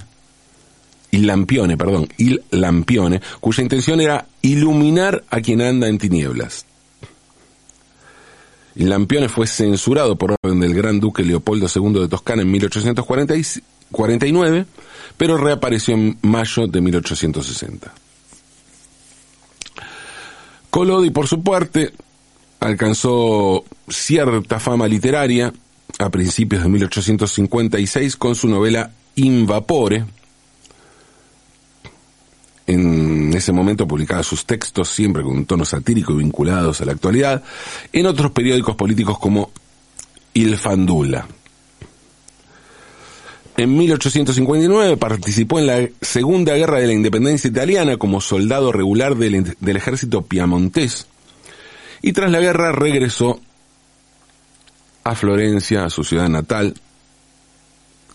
Il 1.12 1.28
Lampione, 1.28 1.78
perdón, 1.78 2.10
Il 2.18 2.42
Lampione, 2.50 3.22
cuya 3.40 3.62
intención 3.62 4.02
era 4.02 4.26
iluminar 4.42 5.24
a 5.30 5.40
quien 5.40 5.62
anda 5.62 5.88
en 5.88 6.00
tinieblas. 6.00 6.66
Lampione 8.76 9.30
fue 9.30 9.48
censurado 9.48 10.16
por 10.16 10.36
orden 10.42 10.60
del 10.60 10.74
gran 10.74 11.00
duque 11.00 11.24
Leopoldo 11.24 11.68
II 11.74 12.02
de 12.02 12.08
Toscana 12.08 12.42
en 12.42 12.52
1849, 12.52 14.66
pero 15.18 15.38
reapareció 15.38 15.94
en 15.94 16.18
mayo 16.22 16.68
de 16.68 16.82
1860. 16.82 17.94
Collodi, 20.70 21.12
por 21.12 21.28
su 21.28 21.44
parte, 21.44 21.94
alcanzó 22.60 23.64
cierta 23.88 24.60
fama 24.60 24.88
literaria 24.88 25.54
a 26.00 26.10
principios 26.10 26.64
de 26.64 26.70
1856 26.70 28.16
con 28.16 28.34
su 28.34 28.48
novela 28.48 28.92
Invapore. 29.16 30.06
En 32.66 33.34
ese 33.34 33.52
momento 33.52 33.88
publicaba 33.88 34.24
sus 34.24 34.46
textos 34.46 34.90
siempre 34.90 35.22
con 35.24 35.36
un 35.36 35.46
tono 35.46 35.66
satírico 35.66 36.14
y 36.14 36.18
vinculados 36.18 36.80
a 36.80 36.86
la 36.86 36.94
actualidad 36.94 37.44
en 37.92 38.06
otros 38.06 38.32
periódicos 38.32 38.76
políticos 38.76 39.20
como 39.20 39.52
Il 40.34 40.58
Fandula. 40.58 41.28
En 43.56 43.78
1859 43.78 44.98
participó 44.98 45.60
en 45.60 45.68
la 45.68 45.88
Segunda 46.02 46.56
Guerra 46.56 46.80
de 46.80 46.88
la 46.88 46.94
Independencia 46.94 47.50
Italiana 47.50 47.98
como 47.98 48.20
soldado 48.20 48.72
regular 48.72 49.16
del, 49.16 49.56
del 49.60 49.78
ejército 49.78 50.24
piamontés 50.24 51.08
y 52.02 52.14
tras 52.14 52.32
la 52.32 52.40
guerra 52.40 52.72
regresó 52.72 53.40
a 55.04 55.16
Florencia, 55.16 55.86
a 55.86 55.90
su 55.90 56.04
ciudad 56.04 56.30
natal, 56.30 56.76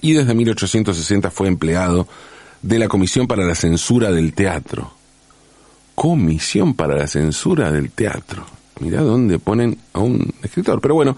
y 0.00 0.12
desde 0.12 0.34
1860 0.34 1.30
fue 1.30 1.48
empleado 1.48 2.06
de 2.62 2.78
la 2.78 2.88
Comisión 2.88 3.26
para 3.26 3.44
la 3.44 3.54
Censura 3.54 4.10
del 4.10 4.32
Teatro. 4.32 4.92
Comisión 5.94 6.74
para 6.74 6.96
la 6.96 7.06
Censura 7.06 7.70
del 7.70 7.90
Teatro. 7.90 8.44
Mirá 8.80 9.02
dónde 9.02 9.38
ponen 9.38 9.78
a 9.92 10.00
un 10.00 10.32
escritor. 10.42 10.80
Pero 10.80 10.94
bueno, 10.94 11.16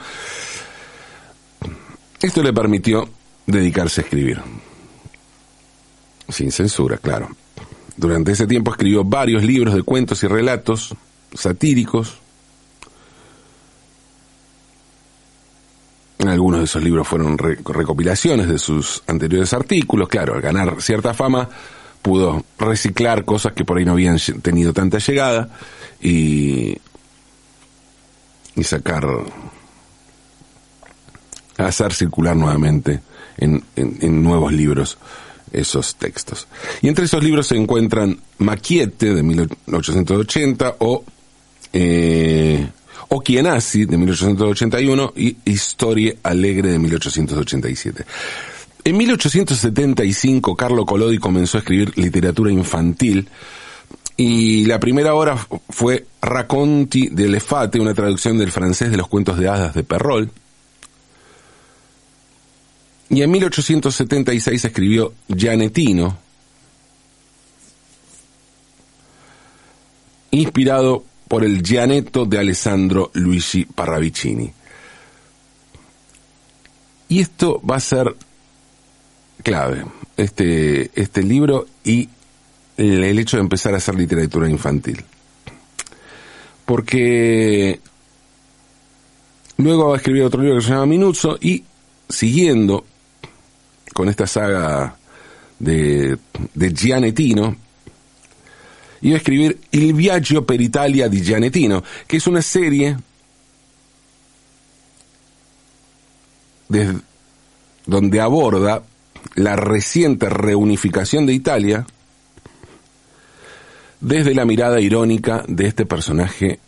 esto 2.20 2.42
le 2.42 2.52
permitió 2.52 3.08
dedicarse 3.46 4.00
a 4.00 4.04
escribir. 4.04 4.40
Sin 6.28 6.52
censura, 6.52 6.98
claro. 6.98 7.28
Durante 7.96 8.32
ese 8.32 8.46
tiempo 8.46 8.70
escribió 8.70 9.04
varios 9.04 9.42
libros 9.42 9.74
de 9.74 9.82
cuentos 9.82 10.22
y 10.22 10.26
relatos 10.26 10.94
satíricos, 11.34 12.19
Algunos 16.28 16.60
de 16.60 16.64
esos 16.64 16.82
libros 16.82 17.08
fueron 17.08 17.38
recopilaciones 17.38 18.48
de 18.48 18.58
sus 18.58 19.02
anteriores 19.06 19.52
artículos. 19.54 20.08
Claro, 20.08 20.34
al 20.34 20.42
ganar 20.42 20.80
cierta 20.82 21.14
fama, 21.14 21.48
pudo 22.02 22.44
reciclar 22.58 23.24
cosas 23.24 23.52
que 23.52 23.64
por 23.64 23.78
ahí 23.78 23.84
no 23.84 23.92
habían 23.92 24.18
tenido 24.42 24.72
tanta 24.72 24.98
llegada 24.98 25.48
y, 26.00 26.76
y 28.56 28.64
sacar, 28.64 29.06
hacer 31.56 31.92
circular 31.92 32.36
nuevamente 32.36 33.00
en, 33.38 33.64
en, 33.76 34.22
nuevos 34.22 34.52
libros 34.52 34.98
esos 35.52 35.96
textos. 35.96 36.46
Y 36.82 36.88
entre 36.88 37.06
esos 37.06 37.22
libros 37.22 37.46
se 37.48 37.56
encuentran 37.56 38.20
Maquiete 38.38 39.14
de 39.14 39.22
1880 39.22 40.76
o 40.78 41.04
eh, 41.72 42.68
Occhienazzi 43.12 43.86
de 43.86 43.96
1881 43.96 45.12
y 45.16 45.36
Historia 45.44 46.14
Alegre 46.22 46.70
de 46.70 46.78
1887. 46.78 48.04
En 48.84 48.96
1875 48.96 50.56
Carlo 50.56 50.86
Collodi 50.86 51.18
comenzó 51.18 51.58
a 51.58 51.60
escribir 51.60 51.96
literatura 51.98 52.52
infantil 52.52 53.28
y 54.16 54.64
la 54.66 54.78
primera 54.78 55.14
obra 55.14 55.36
fue 55.70 56.06
Racconti 56.22 57.08
dell'Efate, 57.08 57.80
una 57.80 57.94
traducción 57.94 58.38
del 58.38 58.52
francés 58.52 58.90
de 58.90 58.96
los 58.96 59.08
cuentos 59.08 59.38
de 59.38 59.48
hadas 59.48 59.74
de 59.74 59.82
Perrol. 59.82 60.30
Y 63.08 63.22
en 63.22 63.30
1876 63.30 64.64
escribió 64.64 65.14
Gianetino, 65.26 66.16
inspirado 70.30 71.04
por 71.30 71.44
el 71.44 71.62
Gianetto 71.62 72.26
de 72.26 72.40
Alessandro 72.40 73.12
Luigi 73.14 73.64
Parravicini. 73.64 74.52
Y 77.08 77.20
esto 77.20 77.62
va 77.64 77.76
a 77.76 77.80
ser 77.80 78.16
clave, 79.40 79.84
este, 80.16 80.90
este 81.00 81.22
libro 81.22 81.68
y 81.84 82.08
el 82.76 83.16
hecho 83.16 83.36
de 83.36 83.44
empezar 83.44 83.74
a 83.74 83.76
hacer 83.76 83.94
literatura 83.94 84.50
infantil. 84.50 85.04
Porque 86.64 87.78
luego 89.58 89.90
va 89.90 89.94
a 89.94 89.98
escribir 89.98 90.24
otro 90.24 90.42
libro 90.42 90.58
que 90.58 90.64
se 90.64 90.70
llama 90.70 90.86
Minuzzo 90.86 91.38
y 91.40 91.62
siguiendo 92.08 92.84
con 93.94 94.08
esta 94.08 94.26
saga 94.26 94.96
de, 95.60 96.18
de 96.54 96.74
Gianettino, 96.74 97.54
iba 99.02 99.14
a 99.14 99.18
escribir 99.18 99.58
Il 99.70 99.94
viaggio 99.94 100.42
per 100.42 100.60
Italia 100.60 101.08
di 101.08 101.22
Gianettino, 101.22 101.82
que 102.06 102.16
es 102.16 102.26
una 102.26 102.42
serie 102.42 102.96
donde 107.86 108.20
aborda 108.20 108.82
la 109.34 109.56
reciente 109.56 110.28
reunificación 110.28 111.26
de 111.26 111.32
Italia 111.32 111.86
desde 114.00 114.34
la 114.34 114.44
mirada 114.44 114.80
irónica 114.80 115.44
de 115.46 115.66
este 115.66 115.84
personaje 115.84 116.60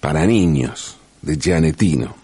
para 0.00 0.26
niños, 0.26 0.96
de 1.22 1.36
Gianettino. 1.36 2.14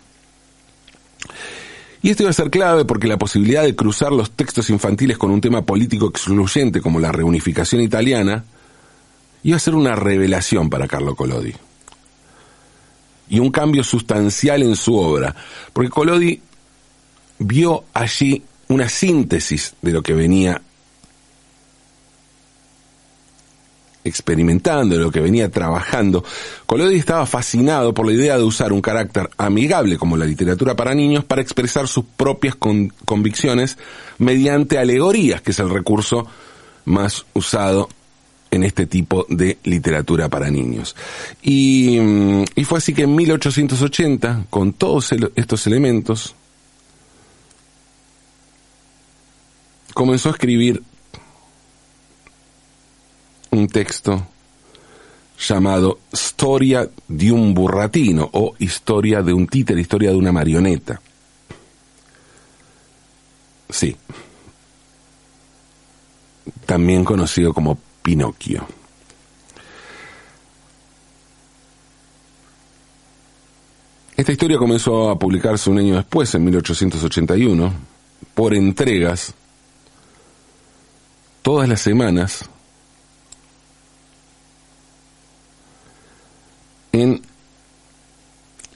Y 2.02 2.11
esto 2.11 2.25
iba 2.25 2.30
a 2.30 2.35
ser 2.35 2.50
clave 2.50 2.85
porque 2.85 3.06
la 3.06 3.16
posibilidad 3.16 3.62
de 3.62 3.76
cruzar 3.76 4.12
los 4.12 4.32
textos 4.32 4.68
infantiles 4.71 5.16
con 5.16 5.30
un 5.30 5.40
tema 5.40 5.62
político 5.62 6.09
excluyente 6.09 6.80
como 6.80 6.99
la 6.99 7.12
reunificación 7.12 7.80
italiana 7.80 8.44
iba 9.44 9.56
a 9.56 9.61
ser 9.61 9.76
una 9.76 9.94
revelación 9.94 10.68
para 10.68 10.88
Carlo 10.88 11.14
Collodi. 11.14 11.54
Y 13.28 13.38
un 13.38 13.50
cambio 13.50 13.85
sustancial 13.85 14.62
en 14.62 14.75
su 14.75 14.97
obra, 14.97 15.35
porque 15.73 15.90
Collodi 15.90 16.42
vio 17.38 17.85
allí 17.94 18.42
una 18.68 18.88
síntesis 18.88 19.75
de 19.80 19.92
lo 19.92 20.02
que 20.02 20.12
venía 20.12 20.61
experimentando, 24.04 24.97
lo 24.97 25.11
que 25.11 25.21
venía 25.21 25.50
trabajando, 25.50 26.25
Collodi 26.66 26.97
estaba 26.97 27.26
fascinado 27.26 27.94
por 27.94 28.06
la 28.06 28.12
idea 28.12 28.37
de 28.37 28.42
usar 28.42 28.73
un 28.73 28.80
carácter 28.80 29.30
amigable 29.37 29.99
como 29.99 30.16
la 30.16 30.25
literatura 30.25 30.75
para 30.75 30.94
niños 30.94 31.25
para 31.25 31.42
expresar 31.42 31.87
sus 31.88 32.04
propias 32.16 32.56
convicciones 32.56 33.78
mediante 34.18 34.78
alegorías, 34.78 35.42
que 35.42 35.52
es 35.52 35.59
el 35.59 35.71
recurso 35.71 36.26
más 36.85 37.25
usado 37.32 37.88
en 38.50 38.64
este 38.64 38.87
tipo 38.87 39.26
de 39.30 39.56
literatura 39.64 40.28
para 40.28 40.50
niños. 40.50 40.94
Y, 41.42 41.99
mm, 41.99 42.44
y 42.56 42.64
fue 42.64 42.78
así 42.78 42.92
que 42.92 43.02
en 43.02 43.14
1880, 43.14 44.47
con 44.50 44.75
todos 44.75 45.11
estos 45.37 45.66
elementos, 45.66 46.35
comenzó 49.94 50.28
a 50.28 50.32
escribir 50.32 50.82
un 53.52 53.68
texto 53.68 54.26
llamado 55.38 56.00
Storia 56.12 56.88
di 57.06 57.30
un 57.30 57.52
burratino 57.52 58.28
o 58.32 58.54
Historia 58.59 59.23
de 59.23 59.32
un 59.32 59.47
títere, 59.47 59.80
Historia 59.80 60.11
de 60.11 60.16
una 60.16 60.32
marioneta. 60.32 61.00
Sí. 63.68 63.97
También 66.66 67.04
conocido 67.04 67.52
como 67.52 67.78
Pinocchio. 68.02 68.66
Esta 74.16 74.32
historia 74.32 74.59
comenzó 74.59 75.11
a 75.11 75.18
publicarse 75.18 75.68
un 75.68 75.78
año 75.78 75.97
después, 75.97 76.35
en 76.35 76.44
1881, 76.44 77.73
por 78.35 78.54
entregas, 78.54 79.35
todas 81.42 81.68
las 81.68 81.80
semanas, 81.80 82.49
en 86.92 87.20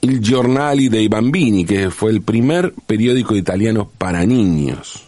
Il 0.01 0.19
Giornali 0.21 0.89
dei 0.89 1.07
Bambini, 1.07 1.65
que 1.65 1.89
fue 1.89 2.11
el 2.11 2.21
primer 2.21 2.73
periódico 2.85 3.35
italiano 3.35 3.89
para 3.97 4.25
niños. 4.25 5.03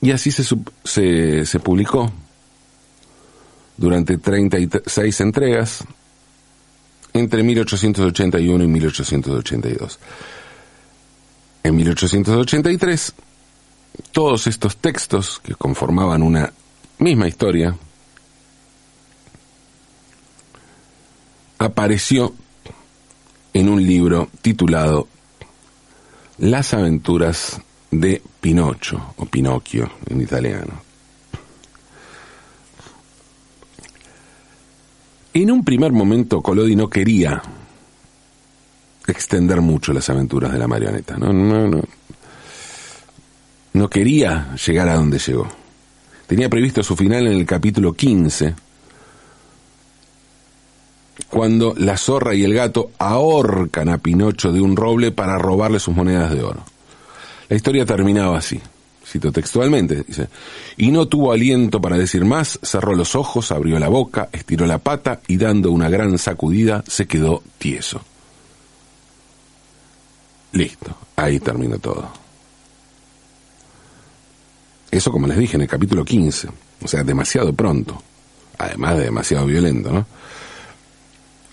Y 0.00 0.12
así 0.12 0.30
se, 0.30 0.44
se, 0.84 1.44
se 1.44 1.60
publicó 1.60 2.12
durante 3.76 4.18
36 4.18 5.20
entregas 5.20 5.84
entre 7.12 7.42
1881 7.42 8.64
y 8.64 8.66
1882. 8.66 9.98
En 11.64 11.76
1883, 11.76 13.14
todos 14.12 14.46
estos 14.46 14.76
textos 14.76 15.40
que 15.42 15.54
conformaban 15.54 16.22
una 16.22 16.52
misma 16.98 17.26
historia 17.26 17.76
apareció 21.58 22.34
en 23.52 23.68
un 23.68 23.84
libro 23.84 24.28
titulado 24.42 25.08
Las 26.38 26.74
aventuras 26.74 27.60
de 27.90 28.22
Pinocho 28.40 29.14
o 29.16 29.26
Pinocchio 29.26 29.90
en 30.08 30.20
italiano. 30.20 30.86
En 35.32 35.50
un 35.50 35.64
primer 35.64 35.92
momento 35.92 36.40
Collodi 36.40 36.76
no 36.76 36.88
quería 36.88 37.42
extender 39.06 39.60
mucho 39.60 39.92
las 39.92 40.08
aventuras 40.10 40.52
de 40.52 40.58
la 40.58 40.66
marioneta, 40.66 41.16
no, 41.16 41.32
no, 41.32 41.66
no. 41.66 41.82
No 43.74 43.90
quería 43.90 44.54
llegar 44.54 44.88
a 44.88 44.94
donde 44.94 45.18
llegó. 45.18 45.46
Tenía 46.26 46.48
previsto 46.48 46.82
su 46.82 46.96
final 46.96 47.26
en 47.26 47.34
el 47.34 47.44
capítulo 47.44 47.92
15, 47.92 48.54
cuando 51.28 51.74
la 51.76 51.96
zorra 51.96 52.34
y 52.34 52.44
el 52.44 52.54
gato 52.54 52.90
ahorcan 52.98 53.88
a 53.88 53.98
Pinocho 53.98 54.52
de 54.52 54.60
un 54.60 54.76
roble 54.76 55.12
para 55.12 55.38
robarle 55.38 55.80
sus 55.80 55.94
monedas 55.94 56.32
de 56.32 56.42
oro. 56.42 56.64
La 57.48 57.56
historia 57.56 57.86
terminaba 57.86 58.38
así, 58.38 58.60
cito 59.04 59.30
textualmente, 59.32 60.02
dice, 60.06 60.28
y 60.76 60.90
no 60.90 61.06
tuvo 61.06 61.32
aliento 61.32 61.80
para 61.80 61.96
decir 61.96 62.24
más, 62.24 62.58
cerró 62.62 62.94
los 62.94 63.14
ojos, 63.14 63.52
abrió 63.52 63.78
la 63.78 63.88
boca, 63.88 64.28
estiró 64.32 64.66
la 64.66 64.78
pata 64.78 65.20
y 65.28 65.36
dando 65.36 65.70
una 65.70 65.88
gran 65.88 66.18
sacudida 66.18 66.82
se 66.86 67.06
quedó 67.06 67.42
tieso. 67.58 68.00
Listo, 70.52 70.96
ahí 71.16 71.38
terminó 71.38 71.78
todo. 71.78 72.08
Eso 74.90 75.12
como 75.12 75.26
les 75.26 75.36
dije 75.36 75.56
en 75.56 75.62
el 75.62 75.68
capítulo 75.68 76.04
15, 76.04 76.48
o 76.82 76.88
sea, 76.88 77.04
demasiado 77.04 77.52
pronto, 77.52 78.02
además 78.58 78.96
de 78.96 79.04
demasiado 79.04 79.46
violento, 79.46 79.92
¿no? 79.92 80.06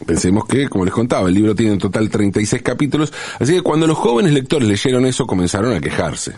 Pensemos 0.05 0.45
que, 0.45 0.67
como 0.67 0.85
les 0.85 0.93
contaba, 0.93 1.27
el 1.29 1.35
libro 1.35 1.55
tiene 1.55 1.73
en 1.73 1.79
total 1.79 2.09
36 2.09 2.61
capítulos, 2.61 3.13
así 3.39 3.53
que 3.53 3.61
cuando 3.61 3.87
los 3.87 3.97
jóvenes 3.97 4.33
lectores 4.33 4.67
leyeron 4.67 5.05
eso 5.05 5.25
comenzaron 5.25 5.73
a 5.73 5.79
quejarse. 5.79 6.33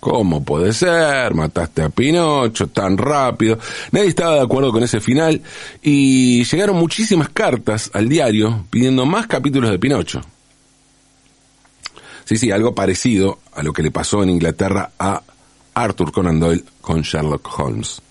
¿Cómo 0.00 0.42
puede 0.42 0.72
ser? 0.72 1.32
Mataste 1.32 1.82
a 1.82 1.88
Pinocho 1.88 2.66
tan 2.66 2.98
rápido. 2.98 3.56
Nadie 3.92 4.08
estaba 4.08 4.34
de 4.34 4.40
acuerdo 4.40 4.72
con 4.72 4.82
ese 4.82 5.00
final 5.00 5.40
y 5.80 6.42
llegaron 6.42 6.74
muchísimas 6.76 7.28
cartas 7.28 7.88
al 7.94 8.08
diario 8.08 8.64
pidiendo 8.68 9.06
más 9.06 9.28
capítulos 9.28 9.70
de 9.70 9.78
Pinocho. 9.78 10.20
Sí, 12.24 12.36
sí, 12.36 12.50
algo 12.50 12.74
parecido 12.74 13.38
a 13.54 13.62
lo 13.62 13.72
que 13.72 13.84
le 13.84 13.92
pasó 13.92 14.24
en 14.24 14.30
Inglaterra 14.30 14.90
a 14.98 15.22
Arthur 15.74 16.10
Conan 16.10 16.40
Doyle 16.40 16.64
con 16.80 17.02
Sherlock 17.02 17.48
Holmes. 17.60 18.02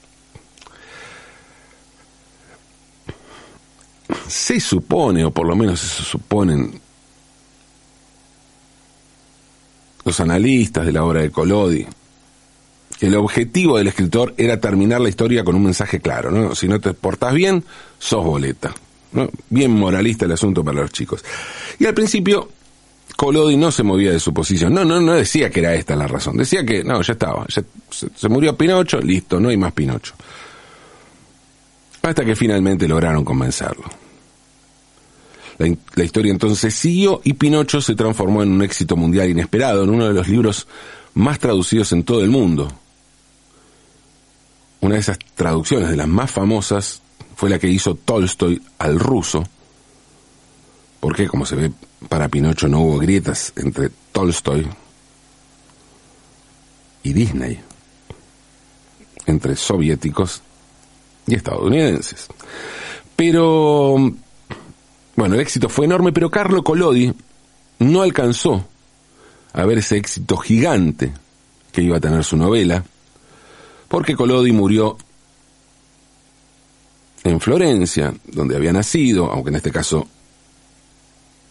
Se 4.31 4.59
supone, 4.59 5.25
o 5.25 5.31
por 5.31 5.45
lo 5.45 5.55
menos 5.55 5.79
se 5.79 6.03
suponen 6.03 6.79
los 10.03 10.19
analistas 10.19 10.85
de 10.85 10.91
la 10.91 11.03
obra 11.03 11.21
de 11.21 11.31
Collodi, 11.31 11.85
que 12.97 13.07
el 13.07 13.15
objetivo 13.15 13.77
del 13.77 13.87
escritor 13.87 14.33
era 14.37 14.59
terminar 14.59 15.01
la 15.01 15.09
historia 15.09 15.43
con 15.43 15.55
un 15.55 15.63
mensaje 15.63 15.99
claro, 15.99 16.31
¿no? 16.31 16.55
Si 16.55 16.67
no 16.67 16.79
te 16.79 16.93
portás 16.93 17.33
bien, 17.33 17.63
sos 17.99 18.23
boleta. 18.23 18.73
¿no? 19.11 19.29
Bien 19.49 19.69
moralista 19.71 20.25
el 20.25 20.31
asunto 20.31 20.63
para 20.63 20.81
los 20.81 20.91
chicos. 20.91 21.23
Y 21.77 21.85
al 21.85 21.93
principio, 21.93 22.49
Collodi 23.17 23.57
no 23.57 23.69
se 23.71 23.83
movía 23.83 24.11
de 24.11 24.19
su 24.19 24.33
posición. 24.33 24.73
No, 24.73 24.85
no, 24.85 25.01
no 25.01 25.13
decía 25.13 25.49
que 25.49 25.59
era 25.59 25.75
esta 25.75 25.95
la 25.95 26.07
razón. 26.07 26.37
Decía 26.37 26.65
que, 26.65 26.83
no, 26.83 27.01
ya 27.01 27.13
estaba. 27.13 27.45
se, 27.49 27.63
se 27.89 28.29
murió 28.29 28.55
Pinocho, 28.55 28.99
listo, 29.01 29.39
no 29.39 29.49
hay 29.49 29.57
más 29.57 29.73
Pinocho. 29.73 30.13
Hasta 32.01 32.23
que 32.23 32.35
finalmente 32.35 32.87
lograron 32.87 33.25
convencerlo. 33.25 33.83
La, 35.95 36.03
historia 36.03 36.31
entonces 36.31 36.73
siguió 36.73 37.21
y 37.23 37.33
Pinocho 37.33 37.81
se 37.81 37.93
transformó 37.93 38.41
en 38.41 38.51
un 38.51 38.63
éxito 38.63 38.95
mundial 38.95 39.29
inesperado, 39.29 39.83
en 39.83 39.91
uno 39.91 40.07
de 40.07 40.13
los 40.13 40.27
libros 40.27 40.67
más 41.13 41.37
traducidos 41.37 41.91
en 41.91 42.03
todo 42.03 42.23
el 42.23 42.31
mundo. 42.31 42.71
Una 44.79 44.95
de 44.95 45.01
esas 45.01 45.19
traducciones, 45.35 45.89
de 45.89 45.97
las 45.97 46.07
más 46.07 46.31
famosas, 46.31 47.01
fue 47.35 47.49
la 47.49 47.59
que 47.59 47.67
hizo 47.67 47.93
Tolstoy 47.93 48.59
al 48.79 48.99
ruso, 48.99 49.43
porque 50.99 51.27
como 51.27 51.45
se 51.45 51.55
ve, 51.55 51.71
para 52.09 52.27
Pinocho 52.27 52.67
no 52.67 52.79
hubo 52.81 52.97
grietas 52.97 53.53
entre 53.55 53.91
Tolstoy 54.11 54.67
y 57.03 57.13
Disney, 57.13 57.59
entre 59.27 59.55
soviéticos 59.55 60.41
y 61.27 61.35
estadounidenses. 61.35 62.27
Pero 63.15 64.11
bueno, 65.21 65.35
el 65.35 65.41
éxito 65.41 65.69
fue 65.69 65.85
enorme, 65.85 66.11
pero 66.11 66.31
Carlo 66.31 66.63
Collodi 66.63 67.13
no 67.77 68.01
alcanzó 68.01 68.65
a 69.53 69.65
ver 69.67 69.77
ese 69.77 69.97
éxito 69.97 70.35
gigante 70.35 71.13
que 71.71 71.83
iba 71.83 71.97
a 71.97 71.99
tener 71.99 72.23
su 72.23 72.37
novela, 72.37 72.83
porque 73.87 74.15
Collodi 74.15 74.51
murió 74.51 74.97
en 77.23 77.39
Florencia, 77.39 78.11
donde 78.25 78.55
había 78.55 78.73
nacido, 78.73 79.31
aunque 79.31 79.51
en 79.51 79.57
este 79.57 79.69
caso 79.69 80.07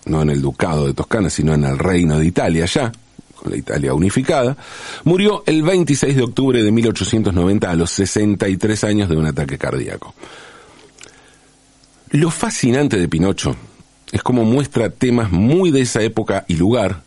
no 0.07 0.23
en 0.23 0.31
el 0.31 0.43
ducado 0.43 0.89
de 0.89 0.95
Toscana, 0.95 1.31
sino 1.31 1.55
en 1.55 1.63
el 1.63 1.79
reino 1.79 2.19
de 2.19 2.27
Italia 2.27 2.65
ya, 2.65 2.91
con 3.37 3.53
la 3.53 3.57
Italia 3.57 3.95
unificada, 3.95 4.57
murió 5.05 5.45
el 5.47 5.63
26 5.63 6.17
de 6.17 6.23
octubre 6.25 6.61
de 6.61 6.73
1890 6.73 7.71
a 7.71 7.77
los 7.77 7.93
63 7.93 8.83
años 8.83 9.09
de 9.09 9.17
un 9.17 9.27
ataque 9.27 9.57
cardíaco. 9.57 10.13
Lo 12.11 12.33
fascinante 12.33 12.99
de 12.99 13.09
Pinocho 13.09 13.55
es 14.11 14.23
como 14.23 14.45
muestra 14.45 14.91
temas 14.91 15.31
muy 15.31 15.71
de 15.71 15.83
esa 15.83 16.03
época 16.03 16.45
y 16.49 16.57
lugar 16.57 17.05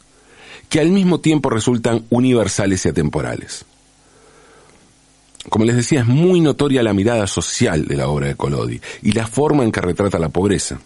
que 0.69 0.79
al 0.79 0.91
mismo 0.91 1.19
tiempo 1.19 1.49
resultan 1.49 2.05
universales 2.09 2.85
y 2.85 2.89
atemporales. 2.89 3.65
Como 5.49 5.65
les 5.65 5.75
decía, 5.75 5.99
es 5.99 6.05
muy 6.05 6.39
notoria 6.39 6.81
la 6.83 6.93
mirada 6.93 7.27
social 7.27 7.85
de 7.85 7.97
la 7.97 8.07
obra 8.07 8.27
de 8.27 8.35
Collodi 8.35 8.79
y 9.01 9.11
la 9.11 9.27
forma 9.27 9.63
en 9.63 9.73
que 9.73 9.81
retrata 9.81 10.17
la 10.19 10.29
pobreza. 10.29 10.79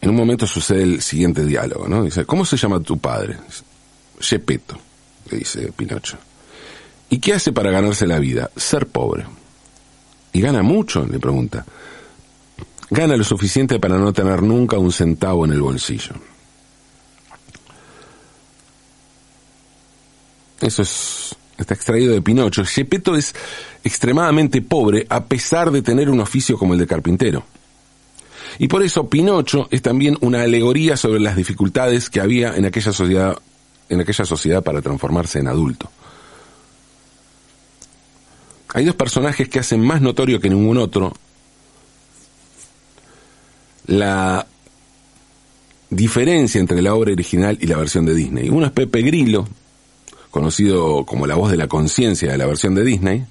En 0.00 0.10
un 0.10 0.16
momento 0.16 0.44
sucede 0.44 0.82
el 0.82 1.00
siguiente 1.00 1.44
diálogo, 1.44 1.86
¿no? 1.86 2.02
Dice, 2.02 2.24
¿cómo 2.24 2.44
se 2.44 2.56
llama 2.56 2.80
tu 2.80 2.98
padre? 2.98 3.36
Gepetto, 4.18 4.76
le 5.30 5.38
dice 5.38 5.72
Pinocho. 5.76 6.18
¿Y 7.08 7.18
qué 7.18 7.34
hace 7.34 7.52
para 7.52 7.70
ganarse 7.70 8.04
la 8.04 8.18
vida? 8.18 8.50
Ser 8.56 8.88
pobre. 8.88 9.26
¿Y 10.32 10.40
gana 10.40 10.64
mucho? 10.64 11.06
le 11.06 11.20
pregunta 11.20 11.64
gana 12.90 13.16
lo 13.16 13.24
suficiente 13.24 13.78
para 13.78 13.98
no 13.98 14.12
tener 14.12 14.42
nunca 14.42 14.78
un 14.78 14.92
centavo 14.92 15.44
en 15.44 15.52
el 15.52 15.60
bolsillo. 15.60 16.14
Eso 20.60 20.82
es, 20.82 21.36
está 21.58 21.74
extraído 21.74 22.14
de 22.14 22.22
Pinocho. 22.22 22.64
Gepetto 22.64 23.16
es 23.16 23.34
extremadamente 23.82 24.62
pobre 24.62 25.06
a 25.10 25.24
pesar 25.24 25.70
de 25.70 25.82
tener 25.82 26.08
un 26.08 26.20
oficio 26.20 26.56
como 26.56 26.74
el 26.74 26.80
de 26.80 26.86
carpintero. 26.86 27.44
Y 28.58 28.68
por 28.68 28.82
eso 28.82 29.08
Pinocho 29.08 29.68
es 29.70 29.82
también 29.82 30.16
una 30.20 30.42
alegoría 30.42 30.96
sobre 30.96 31.20
las 31.20 31.36
dificultades 31.36 32.08
que 32.08 32.20
había 32.20 32.56
en 32.56 32.64
aquella 32.64 32.92
sociedad, 32.92 33.36
en 33.88 34.00
aquella 34.00 34.24
sociedad 34.24 34.62
para 34.62 34.80
transformarse 34.80 35.40
en 35.40 35.48
adulto. 35.48 35.90
Hay 38.72 38.84
dos 38.84 38.94
personajes 38.94 39.48
que 39.48 39.58
hacen 39.58 39.80
más 39.80 40.00
notorio 40.00 40.40
que 40.40 40.48
ningún 40.48 40.78
otro 40.78 41.12
la 43.86 44.46
diferencia 45.90 46.60
entre 46.60 46.82
la 46.82 46.94
obra 46.94 47.12
original 47.12 47.58
y 47.60 47.66
la 47.66 47.76
versión 47.76 48.06
de 48.06 48.14
Disney. 48.14 48.48
Uno 48.48 48.66
es 48.66 48.72
Pepe 48.72 49.02
Grillo, 49.02 49.46
conocido 50.30 51.04
como 51.04 51.26
la 51.26 51.36
voz 51.36 51.50
de 51.50 51.56
la 51.56 51.68
conciencia 51.68 52.32
de 52.32 52.38
la 52.38 52.46
versión 52.46 52.74
de 52.74 52.84
Disney. 52.84 53.24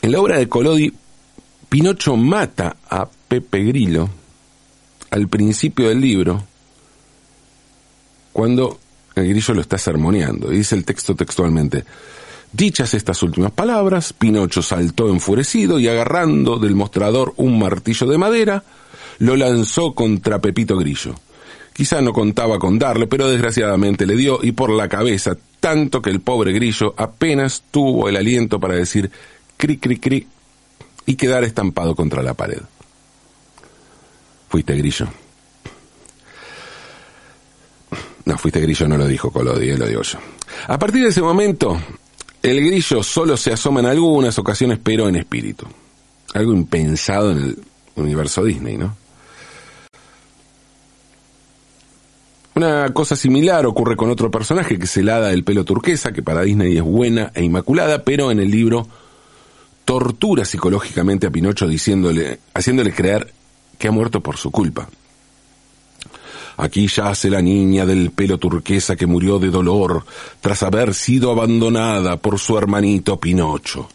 En 0.00 0.12
la 0.12 0.20
obra 0.20 0.38
de 0.38 0.48
Collodi, 0.48 0.92
Pinocho 1.68 2.16
mata 2.16 2.76
a 2.90 3.08
Pepe 3.28 3.62
Grillo 3.64 4.08
al 5.10 5.28
principio 5.28 5.88
del 5.88 6.00
libro, 6.00 6.42
cuando 8.32 8.78
el 9.14 9.28
grillo 9.28 9.54
lo 9.54 9.60
está 9.60 9.78
sermoneando. 9.78 10.48
Dice 10.48 10.74
el 10.74 10.84
texto 10.84 11.14
textualmente, 11.14 11.84
Dichas 12.52 12.92
estas 12.92 13.22
últimas 13.22 13.50
palabras, 13.52 14.12
Pinocho 14.12 14.60
saltó 14.60 15.08
enfurecido 15.08 15.78
y 15.78 15.88
agarrando 15.88 16.58
del 16.58 16.74
mostrador 16.74 17.32
un 17.36 17.58
martillo 17.58 18.06
de 18.06 18.18
madera, 18.18 18.62
lo 19.18 19.36
lanzó 19.36 19.94
contra 19.94 20.38
Pepito 20.38 20.76
Grillo. 20.76 21.14
Quizá 21.72 22.02
no 22.02 22.12
contaba 22.12 22.58
con 22.58 22.78
darle, 22.78 23.06
pero 23.06 23.28
desgraciadamente 23.28 24.04
le 24.04 24.16
dio 24.16 24.40
y 24.42 24.52
por 24.52 24.68
la 24.68 24.88
cabeza, 24.88 25.34
tanto 25.60 26.02
que 26.02 26.10
el 26.10 26.20
pobre 26.20 26.52
Grillo 26.52 26.94
apenas 26.98 27.64
tuvo 27.70 28.10
el 28.10 28.16
aliento 28.16 28.60
para 28.60 28.74
decir 28.74 29.10
cri 29.56 29.78
cri 29.78 29.98
cri 29.98 30.26
y 31.06 31.14
quedar 31.14 31.44
estampado 31.44 31.94
contra 31.94 32.22
la 32.22 32.34
pared. 32.34 32.60
Fuiste 34.50 34.76
Grillo. 34.76 35.08
No, 38.26 38.36
fuiste 38.36 38.60
Grillo, 38.60 38.86
no 38.86 38.98
lo 38.98 39.06
dijo 39.06 39.30
Colodi, 39.30 39.70
eh, 39.70 39.78
lo 39.78 39.86
digo 39.86 40.02
yo. 40.02 40.18
A 40.68 40.78
partir 40.78 41.02
de 41.02 41.08
ese 41.08 41.22
momento, 41.22 41.80
el 42.42 42.66
grillo 42.66 43.02
solo 43.02 43.36
se 43.36 43.52
asoma 43.52 43.80
en 43.80 43.86
algunas 43.86 44.38
ocasiones, 44.38 44.78
pero 44.82 45.08
en 45.08 45.16
espíritu. 45.16 45.66
Algo 46.34 46.52
impensado 46.52 47.30
en 47.32 47.38
el 47.38 47.58
universo 47.96 48.44
Disney, 48.44 48.76
¿no? 48.76 48.96
Una 52.54 52.92
cosa 52.92 53.16
similar 53.16 53.64
ocurre 53.64 53.96
con 53.96 54.10
otro 54.10 54.30
personaje 54.30 54.78
que 54.78 54.86
se 54.86 55.00
el 55.00 55.44
pelo 55.44 55.64
turquesa, 55.64 56.12
que 56.12 56.22
para 56.22 56.42
Disney 56.42 56.76
es 56.76 56.82
buena 56.82 57.32
e 57.34 57.42
inmaculada, 57.42 58.04
pero 58.04 58.30
en 58.30 58.40
el 58.40 58.50
libro 58.50 58.86
tortura 59.84 60.44
psicológicamente 60.44 61.26
a 61.26 61.30
Pinocho 61.30 61.66
diciéndole, 61.66 62.40
haciéndole 62.54 62.92
creer 62.92 63.32
que 63.78 63.88
ha 63.88 63.90
muerto 63.90 64.20
por 64.20 64.36
su 64.36 64.50
culpa. 64.50 64.88
Aquí 66.62 66.86
yace 66.86 67.28
la 67.28 67.42
niña 67.42 67.84
del 67.84 68.12
pelo 68.12 68.38
turquesa 68.38 68.94
que 68.94 69.04
murió 69.04 69.40
de 69.40 69.50
dolor 69.50 70.04
tras 70.40 70.62
haber 70.62 70.94
sido 70.94 71.32
abandonada 71.32 72.18
por 72.18 72.38
su 72.38 72.56
hermanito 72.56 73.18
Pinocho. 73.18 73.88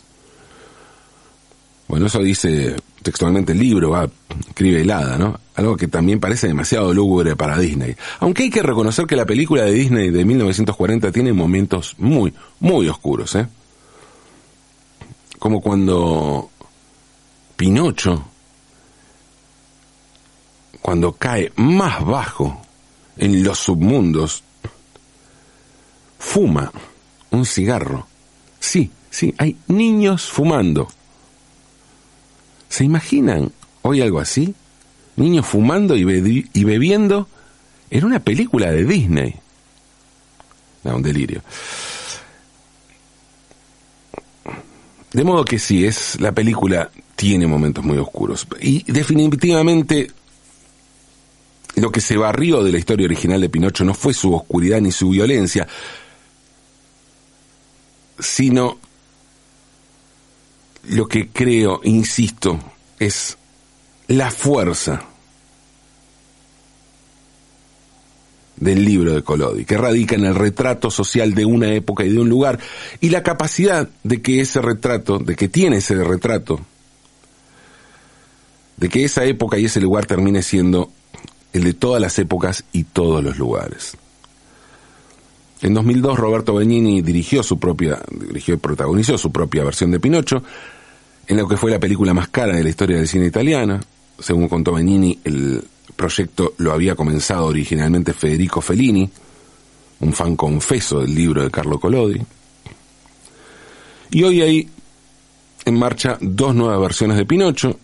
Bueno, 1.88 2.08
eso 2.08 2.20
dice 2.20 2.76
textualmente 3.02 3.54
el 3.54 3.60
libro, 3.60 3.92
va, 3.92 4.10
escribe 4.50 4.82
helada, 4.82 5.18
¿no? 5.18 5.40
Algo 5.56 5.78
que 5.78 5.88
también 5.88 6.20
parece 6.20 6.48
demasiado 6.48 6.94
lúgubre 6.94 7.38
para 7.38 7.58
Disney. 7.58 7.96
Aunque 8.20 8.44
hay 8.44 8.50
que 8.50 8.62
reconocer 8.62 9.06
que 9.06 9.16
la 9.16 9.26
película 9.26 9.64
de 9.64 9.72
Disney 9.72 10.10
de 10.10 10.26
1940 10.26 11.10
tiene 11.14 11.32
momentos 11.32 11.96
muy, 12.00 12.34
muy 12.60 12.90
oscuros, 12.90 13.34
¿eh? 13.36 13.48
Como 15.40 15.62
cuando 15.62 16.50
Pinocho, 17.56 18.26
cuando 20.82 21.14
cae 21.14 21.52
más 21.56 22.06
bajo 22.06 22.62
en 23.18 23.44
los 23.44 23.60
submundos, 23.60 24.44
fuma 26.20 26.72
un 27.32 27.46
cigarro. 27.46 28.08
Sí, 28.60 28.92
sí, 29.10 29.34
hay 29.38 29.58
niños 29.68 30.28
fumando. 30.28 30.88
¿Se 32.70 32.84
imaginan 32.84 33.52
hoy 33.82 34.02
algo 34.02 34.20
así? 34.20 34.54
Niños 35.16 35.46
fumando 35.46 35.96
y, 35.96 36.04
bebiendo 36.64 37.28
en 37.90 38.06
una 38.06 38.20
película 38.20 38.72
de 38.72 38.86
Disney. 38.86 39.36
Da 40.84 40.96
un 40.96 41.02
delirio. 41.02 41.42
De 45.12 45.24
modo 45.24 45.44
que 45.44 45.58
sí, 45.58 45.86
es 45.86 46.20
la 46.20 46.34
película 46.34 46.92
tiene 47.16 47.48
momentos 47.48 47.84
muy 47.84 47.98
oscuros 47.98 48.48
y 48.62 48.84
definitivamente 48.92 50.12
lo 51.82 51.92
que 51.92 52.02
se 52.02 52.18
barrió 52.18 52.64
de 52.64 52.72
la 52.72 52.80
historia 52.80 53.06
original 53.06 53.40
de 53.40 53.50
Pinocho 53.50 53.84
no 53.84 53.94
fue 53.94 54.14
su 54.14 54.34
oscuridad 54.34 54.82
ni 54.82 54.92
su 54.92 55.10
violencia, 55.10 55.68
sino 58.20 58.80
lo 60.90 61.08
que 61.08 61.30
creo, 61.30 61.82
insisto, 61.84 62.60
es 62.98 63.38
la 64.08 64.32
fuerza 64.32 65.06
del 68.56 68.84
libro 68.84 69.14
de 69.14 69.22
Collodi, 69.22 69.66
que 69.66 69.78
radica 69.78 70.16
en 70.16 70.26
el 70.26 70.34
retrato 70.34 70.90
social 70.90 71.36
de 71.36 71.46
una 71.46 71.72
época 71.74 72.04
y 72.04 72.10
de 72.10 72.20
un 72.20 72.30
lugar, 72.30 72.60
y 73.02 73.10
la 73.10 73.22
capacidad 73.22 73.88
de 74.04 74.22
que 74.24 74.42
ese 74.42 74.62
retrato, 74.62 75.20
de 75.20 75.36
que 75.36 75.48
tiene 75.48 75.78
ese 75.78 76.04
retrato, 76.04 76.60
de 78.78 78.90
que 78.90 79.04
esa 79.04 79.26
época 79.26 79.60
y 79.60 79.66
ese 79.66 79.80
lugar 79.80 80.08
termine 80.08 80.42
siendo 80.42 80.92
el 81.54 81.64
de 81.64 81.74
todas 81.74 82.02
las 82.02 82.18
épocas 82.20 82.64
y 82.72 82.84
todos 82.84 83.24
los 83.24 83.38
lugares. 83.38 83.98
En 85.62 85.74
2002 85.74 86.20
Roberto 86.20 86.54
Benigni 86.54 87.02
dirigió 87.02 87.42
su 87.42 87.58
propia, 87.58 88.00
dirigió 88.12 88.54
y 88.54 88.58
protagonizó 88.58 89.18
su 89.18 89.32
propia 89.32 89.64
versión 89.64 89.92
de 89.92 90.00
Pinocho, 90.00 90.44
en 91.28 91.38
lo 91.38 91.48
que 91.48 91.58
fue 91.58 91.72
la 91.72 91.80
película 91.80 92.14
más 92.14 92.30
cara 92.30 92.56
de 92.56 92.64
la 92.64 92.70
historia 92.70 92.98
del 92.98 93.08
cine 93.08 93.26
italiana. 93.26 93.80
Según 94.20 94.48
contó 94.48 94.74
Benigni, 94.74 95.20
el 95.24 95.64
proyecto 95.96 96.54
lo 96.58 96.74
había 96.74 96.96
comenzado 96.96 97.48
originalmente 97.48 98.14
Federico 98.14 98.62
Fellini, 98.62 99.10
un 100.00 100.14
fan 100.14 100.36
confeso 100.36 101.02
del 101.02 101.14
libro 101.14 101.44
de 101.44 101.50
Carlo 101.50 101.80
Collodi. 101.80 102.22
Y 104.12 104.24
hoy 104.24 104.42
hay 104.42 104.70
en 105.66 105.78
marcha 105.78 106.18
dos 106.22 106.56
nuevas 106.56 106.80
versiones 106.80 107.18
de 107.18 107.26
Pinocho, 107.26 107.78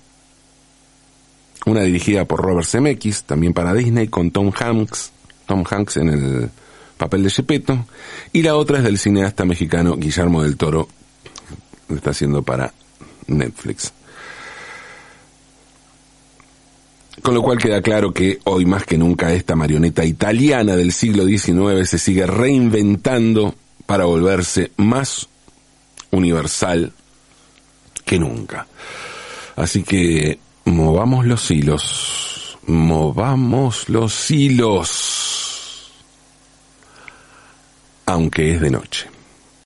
una 1.66 1.82
dirigida 1.82 2.26
por 2.26 2.42
Robert 2.42 2.68
Zemeckis, 2.68 3.24
también 3.24 3.54
para 3.54 3.74
Disney, 3.74 4.08
con 4.08 4.32
Tom 4.32 4.52
Hanks, 4.58 5.12
Tom 5.46 5.64
Hanks 5.70 5.98
en 5.98 6.10
el 6.10 6.50
papel 6.98 7.24
de 7.24 7.30
Gepetto, 7.30 7.86
y 8.32 8.42
la 8.42 8.56
otra 8.56 8.80
es 8.80 8.84
del 8.84 8.98
cineasta 8.98 9.46
mexicano 9.46 9.96
Guillermo 9.96 10.44
del 10.44 10.58
Toro, 10.58 10.88
está 11.90 12.12
haciendo 12.12 12.44
para 12.44 12.74
Netflix. 13.28 13.94
Con 17.22 17.36
lo 17.36 17.42
cual 17.42 17.58
queda 17.58 17.82
claro 17.82 18.12
que 18.12 18.40
hoy 18.44 18.66
más 18.66 18.84
que 18.86 18.98
nunca 18.98 19.32
esta 19.32 19.56
marioneta 19.56 20.04
italiana 20.04 20.76
del 20.76 20.92
siglo 20.92 21.26
XIX 21.26 21.88
se 21.88 21.98
sigue 21.98 22.26
reinventando 22.26 23.56
para 23.86 24.06
volverse 24.06 24.72
más 24.78 25.30
universal 26.12 26.92
que 28.04 28.20
nunca. 28.20 28.68
Así 29.56 29.84
que 29.84 30.40
movamos 30.66 31.26
los 31.26 31.52
hilos, 31.52 32.58
movamos 32.68 33.90
los 33.90 34.32
hilos, 34.32 35.92
aunque 38.06 38.54
es 38.54 38.62
de 38.62 38.72
noche. 38.72 39.13